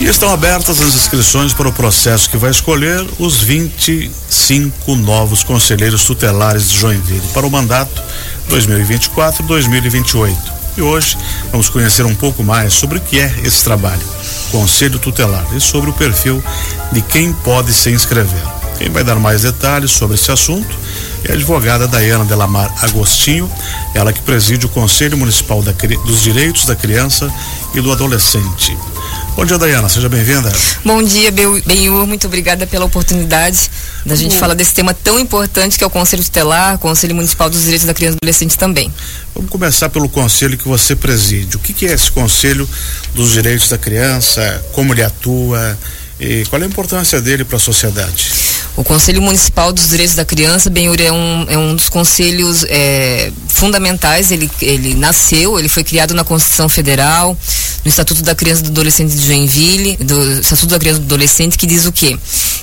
[0.00, 6.04] E estão abertas as inscrições para o processo que vai escolher os 25 novos conselheiros
[6.04, 8.00] tutelares de Joinville para o mandato
[8.48, 10.36] 2024-2028.
[10.76, 11.18] E hoje
[11.50, 14.06] vamos conhecer um pouco mais sobre o que é esse trabalho,
[14.52, 16.40] Conselho Tutelar, e sobre o perfil
[16.92, 18.42] de quem pode se inscrever.
[18.78, 20.78] Quem vai dar mais detalhes sobre esse assunto
[21.24, 23.50] é a advogada Dayana Delamar Agostinho,
[23.92, 25.72] ela que preside o Conselho Municipal da,
[26.06, 27.28] dos Direitos da Criança
[27.74, 28.78] e do Adolescente.
[29.38, 30.50] Bom dia, Dayana, seja bem-vinda.
[30.84, 33.70] Bom dia, Benhur, muito obrigada pela oportunidade
[34.04, 37.62] da gente falar desse tema tão importante que é o Conselho Tutelar, Conselho Municipal dos
[37.62, 38.92] Direitos da Criança e do Adolescente também.
[39.32, 41.54] Vamos começar pelo conselho que você preside.
[41.54, 42.68] O que, que é esse Conselho
[43.14, 44.60] dos Direitos da Criança?
[44.72, 45.78] Como ele atua?
[46.18, 48.32] E qual é a importância dele para a sociedade?
[48.78, 53.32] O Conselho Municipal dos Direitos da Criança, Benhur, é um, é um dos conselhos é,
[53.48, 54.30] fundamentais.
[54.30, 57.36] Ele, ele nasceu, ele foi criado na Constituição Federal,
[57.84, 61.06] no Estatuto da Criança e do Adolescente de Joinville, do Estatuto da Criança e do
[61.06, 62.16] Adolescente, que diz o quê?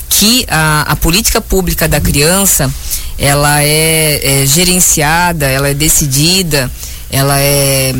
[0.08, 2.74] Que a, a política pública da criança,
[3.20, 6.72] ela é, é gerenciada, ela é decidida
[7.16, 7.94] ela é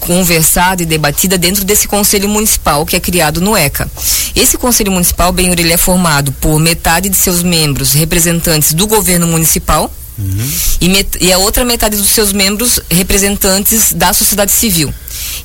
[0.00, 3.88] conversada e debatida dentro desse conselho municipal que é criado no ECA.
[4.34, 9.26] Esse conselho municipal, bem ele é formado por metade de seus membros representantes do governo
[9.26, 10.50] municipal, Uhum.
[10.80, 14.92] E, met, e, a outra metade dos seus membros representantes da sociedade civil.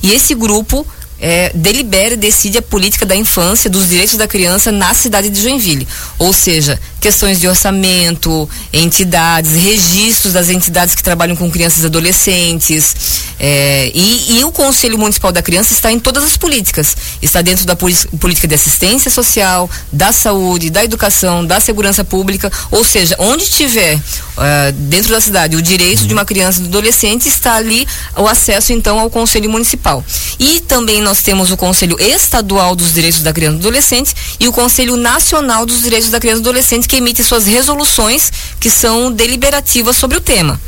[0.02, 0.84] E esse grupo
[1.20, 5.40] é, delibera e decide a política da infância, dos direitos da criança na cidade de
[5.40, 5.86] Joinville.
[6.18, 12.94] Ou seja, questões de orçamento, entidades, registros das entidades que trabalham com crianças e adolescentes.
[13.38, 16.96] É, e, e, o Conselho Municipal da Criança está em todas as políticas.
[17.20, 22.50] Está dentro da política de assistência social, da saúde, da educação, da segurança pública.
[22.70, 24.00] Ou seja, onde tiver
[24.36, 28.26] uh, dentro da cidade o direito de uma criança e do adolescente, está ali o
[28.26, 30.04] acesso então ao Conselho Municipal.
[30.38, 34.48] E também nós temos o Conselho Estadual dos Direitos da Criança e do Adolescente e
[34.48, 38.70] o Conselho Nacional dos Direitos da Criança e do Adolescente que emite suas resoluções que
[38.70, 40.60] são deliberativas sobre o tema.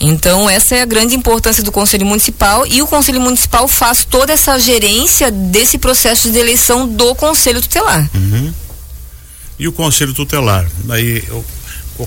[0.00, 4.32] Então, essa é a grande importância do Conselho Municipal e o Conselho Municipal faz toda
[4.32, 8.10] essa gerência desse processo de eleição do Conselho Tutelar.
[8.14, 8.52] Uhum.
[9.58, 10.66] E o Conselho Tutelar?
[10.84, 11.22] Daí,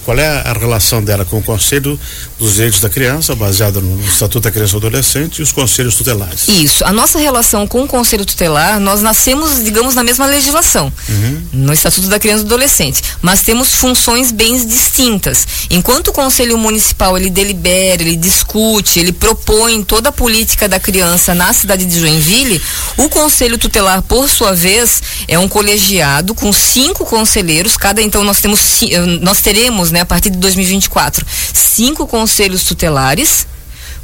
[0.03, 1.99] qual é a relação dela com o Conselho
[2.37, 5.95] dos Direitos da Criança, baseado no Estatuto da Criança e do Adolescente, e os conselhos
[5.95, 6.47] tutelares?
[6.47, 6.83] Isso.
[6.85, 11.41] A nossa relação com o Conselho Tutelar, nós nascemos, digamos, na mesma legislação, uhum.
[11.53, 15.47] no Estatuto da Criança e do Adolescente, mas temos funções bem distintas.
[15.69, 21.33] Enquanto o Conselho Municipal ele delibera, ele discute, ele propõe toda a política da criança
[21.33, 22.61] na cidade de Joinville,
[22.97, 28.41] o Conselho Tutelar, por sua vez, é um colegiado com cinco conselheiros, cada então nós
[28.41, 28.81] temos
[29.21, 31.23] nós teremos temos, né, a partir de 2024,
[31.53, 33.45] cinco conselhos tutelares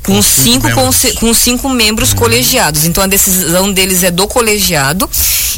[0.04, 2.18] com, cinco, cinco com cinco membros uhum.
[2.18, 2.86] colegiados.
[2.86, 5.10] Então a decisão deles é do colegiado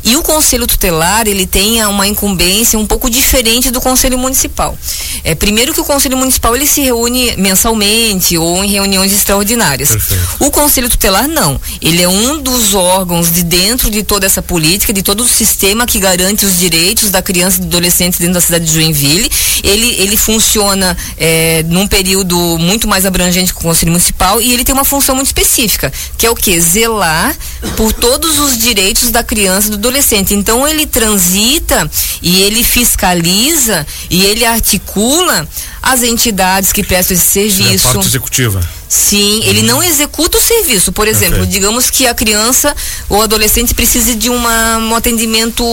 [0.04, 4.78] e o conselho tutelar ele tem uma incumbência um pouco diferente do conselho municipal.
[5.24, 9.90] É primeiro que o conselho municipal ele se reúne mensalmente ou em reuniões extraordinárias.
[9.90, 10.24] Perfeito.
[10.40, 11.60] O conselho tutelar não.
[11.82, 15.88] Ele é um dos órgãos de dentro de toda essa política, de todo o sistema
[15.88, 19.32] que garante os direitos da criança e do adolescente dentro da cidade de Joinville.
[19.64, 24.64] Ele ele funciona é, num período muito mais abrangente que o conselho municipal e ele
[24.64, 26.60] tem uma função muito específica, que é o que?
[26.60, 27.36] Zelar
[27.76, 30.34] por todos os direitos da criança e do adolescente.
[30.34, 31.90] Então ele transita
[32.22, 35.48] e ele fiscaliza e ele articula
[35.86, 37.88] as entidades que prestam esse serviço.
[37.88, 38.68] É a parte executiva.
[38.88, 40.92] Sim, ele não executa o serviço.
[40.92, 41.52] Por exemplo, Perfeito.
[41.52, 42.76] digamos que a criança
[43.08, 45.64] ou adolescente precise de uma, um atendimento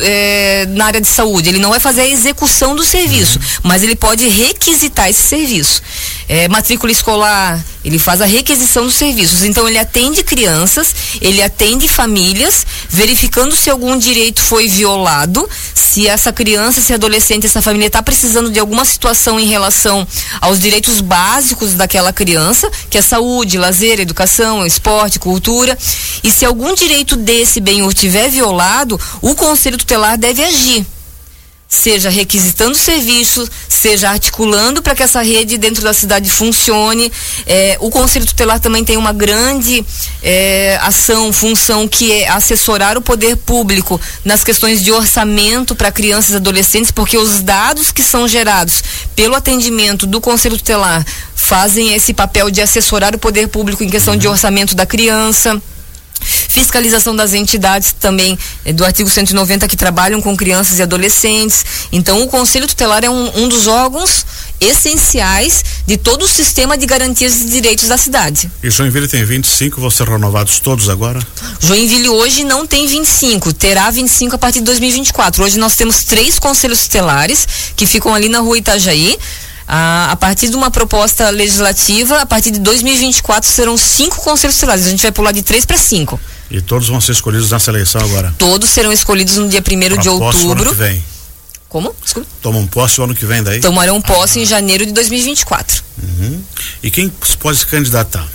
[0.00, 1.48] é, na área de saúde.
[1.48, 3.44] Ele não vai fazer a execução do serviço, uhum.
[3.62, 5.80] mas ele pode requisitar esse serviço.
[6.28, 9.44] É, matrícula escolar, ele faz a requisição dos serviços.
[9.44, 16.32] Então, ele atende crianças, ele atende famílias, verificando se algum direito foi violado, se essa
[16.32, 19.61] criança, se adolescente, essa família está precisando de alguma situação em relação
[20.40, 25.76] aos direitos básicos daquela criança que é saúde, lazer, educação, esporte, cultura.
[26.22, 30.86] E se algum direito desse bem tiver violado, o conselho tutelar deve agir
[31.72, 37.10] seja requisitando serviços, seja articulando para que essa rede dentro da cidade funcione.
[37.46, 39.82] É, o Conselho Tutelar também tem uma grande
[40.22, 46.32] é, ação, função, que é assessorar o poder público nas questões de orçamento para crianças
[46.32, 48.84] e adolescentes, porque os dados que são gerados
[49.16, 51.02] pelo atendimento do Conselho Tutelar
[51.34, 55.60] fazem esse papel de assessorar o poder público em questão de orçamento da criança.
[56.52, 61.64] Fiscalização das entidades também eh, do artigo 190 que trabalham com crianças e adolescentes.
[61.90, 64.26] Então, o Conselho Tutelar é um, um dos órgãos
[64.60, 68.50] essenciais de todo o sistema de garantias de direitos da cidade.
[68.62, 71.18] E Joinville tem 25, vão ser renovados todos agora?
[71.58, 75.42] Joinville hoje não tem 25, terá 25 a partir de 2024.
[75.42, 79.18] Hoje nós temos três conselhos tutelares que ficam ali na rua Itajaí.
[79.66, 84.86] A, a, partir de uma proposta legislativa, a partir de 2024 serão cinco conselhos tutelares.
[84.86, 86.20] A gente vai pular de três para cinco.
[86.52, 88.34] E todos vão ser escolhidos nessa eleição agora?
[88.36, 90.68] Todos serão escolhidos no dia 1 de outubro.
[90.68, 91.02] Ano que vem.
[91.66, 91.96] Como?
[92.04, 92.28] Desculpa.
[92.42, 93.58] Tomam posse o ano que vem daí?
[93.58, 94.42] Tomarão posse ah.
[94.42, 95.82] em janeiro de 2024.
[96.02, 96.42] Uhum.
[96.82, 98.28] E quem pode se candidatar?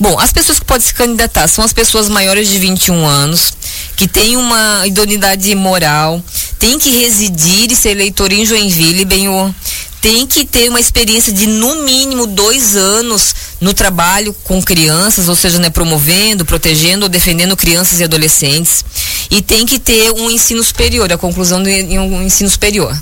[0.00, 3.52] Bom, as pessoas que podem se candidatar são as pessoas maiores de 21 anos,
[3.96, 6.22] que têm uma idoneidade moral,
[6.58, 9.54] têm que residir e ser eleitor em Joinville, bem o
[10.00, 15.34] tem que ter uma experiência de no mínimo dois anos no trabalho com crianças, ou
[15.34, 18.84] seja, né, promovendo, protegendo ou defendendo crianças e adolescentes.
[19.30, 22.96] E tem que ter um ensino superior, a conclusão de um ensino superior.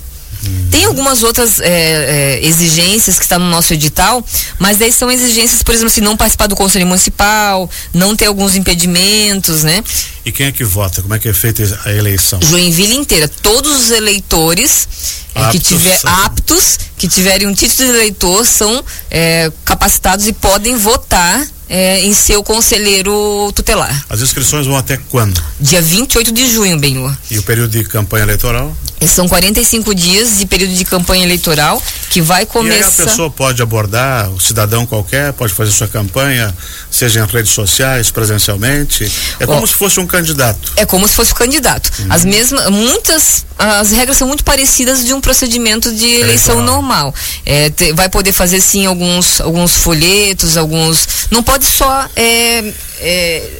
[0.70, 4.24] Tem algumas outras é, é, exigências que estão tá no nosso edital,
[4.58, 8.54] mas daí são exigências, por exemplo, se não participar do Conselho Municipal, não ter alguns
[8.54, 9.82] impedimentos, né?
[10.24, 11.02] E quem é que vota?
[11.02, 12.40] Como é que é feita a eleição?
[12.42, 13.28] Joinville inteira.
[13.28, 14.88] Todos os eleitores
[15.36, 20.76] é, que tiver aptos, que tiverem um título de eleitor, são é, capacitados e podem
[20.76, 24.04] votar é, em seu conselheiro tutelar.
[24.08, 25.42] As inscrições vão até quando?
[25.60, 27.14] Dia 28 de junho, Benhur.
[27.30, 28.74] E o período de campanha eleitoral?
[29.06, 31.80] São 45 dias de período de campanha eleitoral
[32.10, 32.78] que vai começar.
[32.78, 36.54] E aí a pessoa pode abordar, o cidadão qualquer pode fazer sua campanha,
[36.90, 39.10] seja em redes sociais, presencialmente.
[39.38, 40.72] É como se fosse um candidato.
[40.76, 41.92] É como se fosse um candidato.
[41.98, 42.06] Uhum.
[42.08, 46.82] As mesmas, muitas, as regras são muito parecidas de um procedimento de eleição eleitoral.
[46.82, 47.14] normal.
[47.44, 51.26] É, te, vai poder fazer sim alguns, alguns folhetos, alguns.
[51.32, 53.50] Não pode só é, é,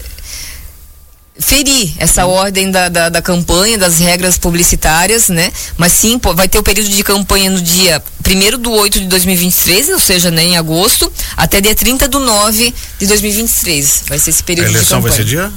[1.40, 2.34] ferir essa uhum.
[2.34, 5.50] ordem da, da, da, campanha, das regras publicitárias, né?
[5.76, 9.06] Mas sim, pô, vai ter o período de campanha no dia 1 do 8 de
[9.06, 14.04] 2023, ou seja, né, em agosto, até dia 30 do 9 de 2023.
[14.06, 14.78] Vai ser esse período de campanha.
[14.78, 15.52] A eleição vai ser dia?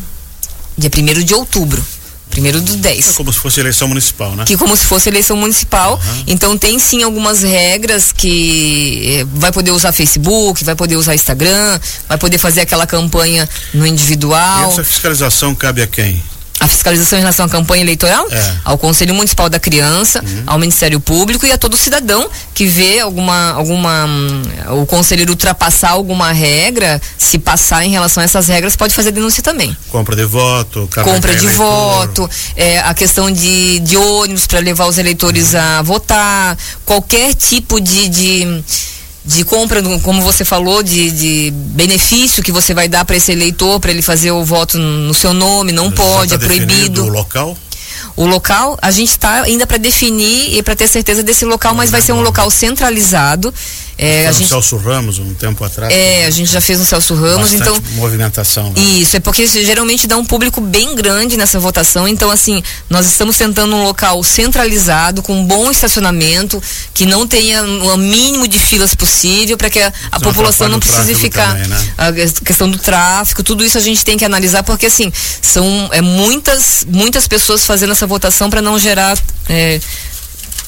[0.75, 1.85] Dia 1 de outubro.
[2.29, 3.09] Primeiro do 10.
[3.09, 4.45] É como se fosse eleição municipal, né?
[4.45, 5.93] Que como se fosse eleição municipal.
[5.93, 6.23] Uhum.
[6.27, 11.79] Então tem sim algumas regras que eh, vai poder usar Facebook, vai poder usar Instagram,
[12.07, 14.69] vai poder fazer aquela campanha no individual.
[14.69, 16.21] E essa fiscalização cabe a quem?
[16.59, 18.53] A fiscalização em relação à campanha eleitoral, é.
[18.65, 20.43] ao Conselho Municipal da Criança, uhum.
[20.45, 24.41] ao Ministério Público e a todo cidadão que vê alguma, alguma hum,
[24.81, 29.41] o conselheiro ultrapassar alguma regra, se passar em relação a essas regras, pode fazer denúncia
[29.41, 29.75] também.
[29.89, 31.65] Compra de voto, compra de eleitor.
[31.65, 35.59] voto, é, a questão de, de ônibus para levar os eleitores uhum.
[35.59, 38.63] a votar, qualquer tipo de, de
[39.29, 43.79] de compra, como você falou, de, de benefício que você vai dar para esse eleitor,
[43.79, 47.05] para ele fazer o voto no seu nome, não pode, tá é proibido.
[47.05, 47.55] O local?
[48.15, 51.91] O local, a gente está ainda para definir e para ter certeza desse local, mas
[51.91, 53.53] vai ser um local centralizado.
[54.01, 55.93] É, a gente, Celso Ramos um tempo atrás.
[55.93, 58.71] É, a gente já fez um Celso Ramos, então movimentação.
[58.71, 58.81] Né?
[58.81, 63.35] Isso é porque geralmente dá um público bem grande nessa votação, então assim nós estamos
[63.35, 66.63] tentando um local centralizado com um bom estacionamento
[66.93, 71.13] que não tenha o mínimo de filas possível para que a, a população não precise
[71.15, 71.93] ficar também, né?
[71.97, 72.13] a
[72.45, 75.11] questão do tráfico, tudo isso a gente tem que analisar porque assim
[75.41, 79.17] são é muitas muitas pessoas fazendo essa votação para não gerar
[79.49, 79.81] é,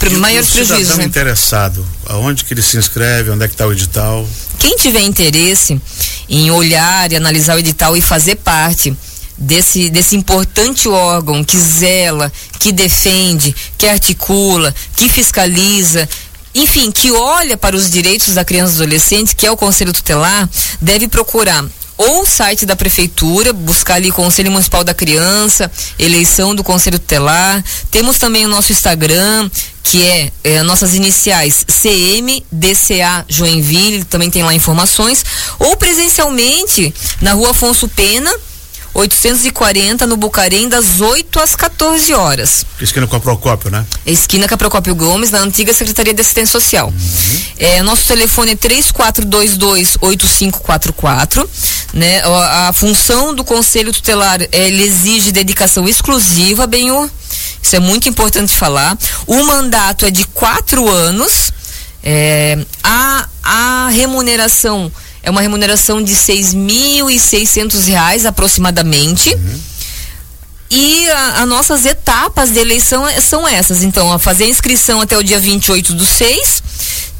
[0.10, 0.98] maiores prejuízos.
[0.98, 1.04] Né?
[1.04, 4.28] interessado, aonde que ele se inscreve, onde é que está o edital?
[4.58, 5.80] Quem tiver interesse
[6.28, 8.96] em olhar e analisar o edital e fazer parte
[9.38, 16.08] desse, desse importante órgão que zela, que defende, que articula, que fiscaliza,
[16.54, 19.94] enfim, que olha para os direitos da criança e do adolescente, que é o Conselho
[19.94, 20.50] Tutelar,
[20.82, 21.66] deve procurar
[22.02, 27.64] ou o site da prefeitura, buscar ali Conselho Municipal da Criança, eleição do Conselho Tutelar.
[27.92, 29.50] Temos também o nosso Instagram,
[29.84, 35.24] que é, é nossas iniciais CMDCA Joinville, também tem lá informações,
[35.60, 38.32] ou presencialmente na rua Afonso Pena,
[38.94, 42.66] 840 no Bucarém, das 8 às 14 horas.
[42.80, 43.86] Esquina com a Procópio, né?
[44.06, 46.88] Esquina com a Procópio Gomes, na antiga Secretaria de Assistência Social.
[46.88, 47.42] Uhum.
[47.58, 51.48] É, nosso telefone é 3422-8544.
[51.94, 52.22] Né?
[52.22, 57.10] A, a, função do Conselho Tutelar, ele exige dedicação exclusiva, Benhur.
[57.62, 58.98] Isso é muito importante falar.
[59.26, 61.52] O mandato é de quatro anos.
[62.04, 64.92] É, a, a remuneração
[65.24, 69.34] é uma remuneração de seis mil e seiscentos reais aproximadamente.
[69.34, 69.60] Uhum.
[70.74, 73.84] E as nossas etapas de eleição é, são essas.
[73.84, 76.64] Então, a fazer a inscrição até o dia 28 do 6,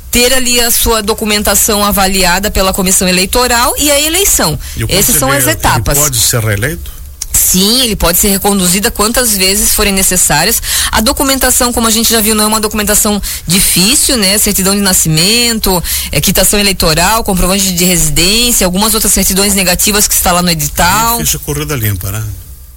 [0.10, 4.58] ter ali a sua documentação avaliada pela comissão eleitoral e a eleição.
[4.78, 5.98] E Essas são as etapas.
[5.98, 7.01] pode ser reeleito?
[7.34, 10.62] Sim, ele pode ser reconduzida quantas vezes forem necessárias.
[10.92, 14.38] A documentação, como a gente já viu, não é uma documentação difícil, né?
[14.38, 20.32] Certidão de nascimento, é, quitação eleitoral, comprovante de residência, algumas outras certidões negativas que está
[20.32, 21.20] lá no edital.
[21.20, 22.24] Ficha corrida limpa, né?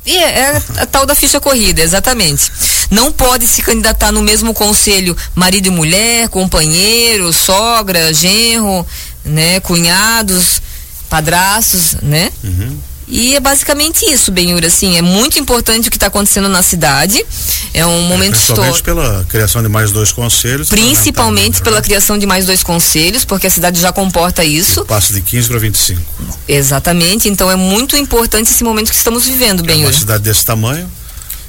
[0.06, 2.52] E é, é a tal da ficha corrida, exatamente.
[2.90, 8.86] Não pode se candidatar no mesmo conselho marido e mulher, companheiro, sogra, genro,
[9.24, 10.60] né, cunhados,
[11.08, 12.30] padrastos, né?
[12.42, 12.78] Uhum.
[13.06, 17.24] E é basicamente isso, Benhur, assim, é muito importante o que está acontecendo na cidade.
[17.72, 18.82] É um momento histórico.
[18.82, 20.68] pela criação de mais dois conselhos.
[20.68, 21.82] Principalmente pela né?
[21.82, 24.84] criação de mais dois conselhos, porque a cidade já comporta isso.
[24.84, 26.00] Passa de 15 para 25.
[26.48, 29.84] Exatamente, então é muito importante esse momento que estamos vivendo, Benhur.
[29.84, 30.90] É uma cidade desse tamanho.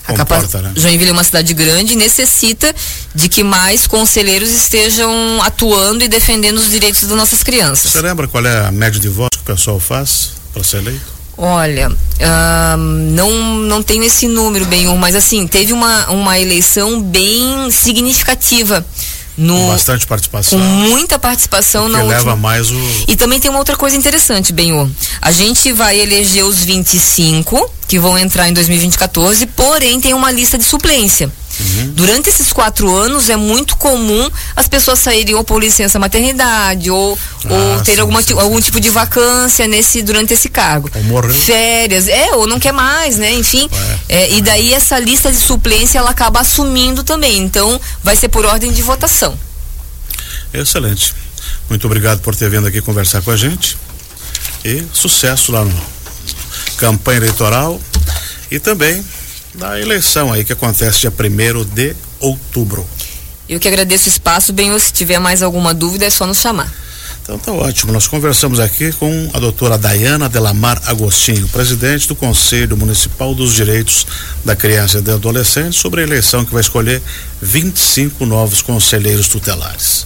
[0.08, 0.72] A comporta, né?
[0.76, 2.74] Joinville é uma cidade grande e necessita
[3.16, 7.92] de que mais conselheiros estejam atuando e defendendo os direitos das nossas crianças.
[7.92, 11.15] Você lembra qual é a média de votos que o pessoal faz para ser eleito?
[11.38, 17.70] Olha, uh, não, não tenho esse número, Benhur, mas assim, teve uma, uma eleição bem
[17.72, 18.86] significativa.
[19.38, 20.58] No, com bastante participação.
[20.58, 22.36] Com muita participação na leva última.
[22.38, 22.80] mais o.
[23.06, 24.90] E também tem uma outra coisa interessante, Benhur.
[25.22, 30.58] A gente vai eleger os 25 que vão entrar em 2014, porém tem uma lista
[30.58, 31.30] de suplência.
[31.66, 31.92] Uhum.
[31.94, 37.18] Durante esses quatro anos é muito comum as pessoas saírem ou por licença maternidade ou,
[37.46, 40.90] ah, ou ter sim, alguma, sim, algum sim, tipo de vacância nesse durante esse cargo.
[40.94, 41.34] Ou morrer.
[41.34, 43.34] Férias, é, ou não quer mais, né?
[43.34, 43.70] Enfim.
[44.08, 47.40] É, e daí essa lista de suplência ela acaba assumindo também.
[47.40, 49.38] Então vai ser por ordem de votação.
[50.54, 51.14] Excelente.
[51.70, 53.78] Muito obrigado por ter vindo aqui conversar com a gente.
[54.64, 55.96] E sucesso lá no
[56.78, 57.80] campanha eleitoral
[58.52, 59.04] e também
[59.58, 62.88] da eleição aí que acontece dia 1 de outubro.
[63.48, 66.74] Eu que agradeço o espaço, bem, se tiver mais alguma dúvida é só nos chamar.
[67.22, 67.92] Então tá ótimo.
[67.92, 74.06] Nós conversamos aqui com a doutora Dayana Delamar Agostinho, presidente do Conselho Municipal dos Direitos
[74.44, 77.02] da Criança e do Adolescente, sobre a eleição que vai escolher
[77.42, 80.06] 25 novos conselheiros tutelares.